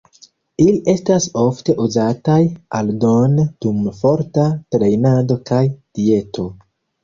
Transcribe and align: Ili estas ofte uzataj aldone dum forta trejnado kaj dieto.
Ili 0.63 0.71
estas 0.93 1.27
ofte 1.41 1.75
uzataj 1.83 2.39
aldone 2.81 3.47
dum 3.67 3.87
forta 4.01 4.49
trejnado 4.77 5.41
kaj 5.55 5.65
dieto. 6.01 6.53